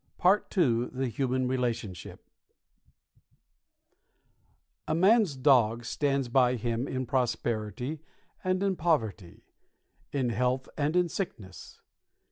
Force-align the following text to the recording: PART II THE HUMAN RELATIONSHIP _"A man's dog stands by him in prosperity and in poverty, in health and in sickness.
PART 0.17 0.51
II 0.57 0.87
THE 0.87 1.09
HUMAN 1.09 1.47
RELATIONSHIP 1.47 2.23
_"A 4.87 4.95
man's 4.95 5.35
dog 5.37 5.85
stands 5.85 6.27
by 6.27 6.55
him 6.55 6.87
in 6.87 7.05
prosperity 7.05 7.99
and 8.43 8.63
in 8.63 8.75
poverty, 8.75 9.43
in 10.11 10.29
health 10.29 10.67
and 10.75 10.95
in 10.95 11.07
sickness. 11.07 11.81